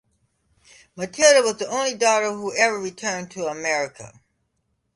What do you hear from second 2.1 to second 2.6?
who